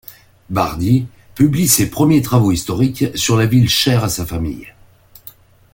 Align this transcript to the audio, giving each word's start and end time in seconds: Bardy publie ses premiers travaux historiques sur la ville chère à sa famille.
Bardy 0.49 1.05
publie 1.35 1.67
ses 1.67 1.91
premiers 1.91 2.23
travaux 2.23 2.51
historiques 2.51 3.05
sur 3.15 3.37
la 3.37 3.45
ville 3.45 3.69
chère 3.69 4.03
à 4.03 4.09
sa 4.09 4.25
famille. 4.25 4.73